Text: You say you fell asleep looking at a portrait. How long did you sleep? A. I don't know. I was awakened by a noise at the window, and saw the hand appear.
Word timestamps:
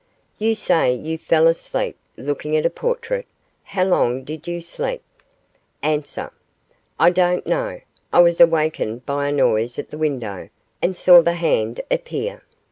You 0.39 0.55
say 0.55 0.95
you 0.95 1.19
fell 1.19 1.45
asleep 1.45 1.95
looking 2.17 2.57
at 2.57 2.65
a 2.65 2.71
portrait. 2.71 3.27
How 3.61 3.83
long 3.85 4.23
did 4.23 4.47
you 4.47 4.59
sleep? 4.59 5.03
A. 5.83 6.01
I 6.99 7.09
don't 7.11 7.45
know. 7.45 7.81
I 8.11 8.19
was 8.19 8.41
awakened 8.41 9.05
by 9.05 9.27
a 9.27 9.31
noise 9.31 9.77
at 9.77 9.91
the 9.91 9.99
window, 9.99 10.49
and 10.81 10.97
saw 10.97 11.21
the 11.21 11.33
hand 11.33 11.81
appear. 11.91 12.41